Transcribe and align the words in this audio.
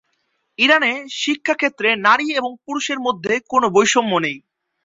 ইরানে 0.59 0.91
শিক্ষা 1.19 1.53
ক্ষেত্রে 1.53 1.89
নারী 2.05 2.27
এবং 2.39 2.51
পুরুষের 2.65 2.99
মধ্যে 3.05 3.33
কোনো 3.51 3.67
বৈষম্য 3.75 4.13
নেই। 4.25 4.37